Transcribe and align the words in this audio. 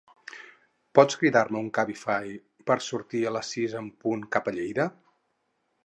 Pots 0.99 1.17
cridar-me 1.23 1.61
un 1.65 1.67
Cabify 1.79 2.33
per 2.71 2.79
sortir 2.87 3.23
a 3.25 3.35
les 3.39 3.55
sis 3.57 3.79
en 3.83 3.93
punt 4.07 4.29
cap 4.37 4.51
a 4.53 4.57
Lleida? 4.61 4.91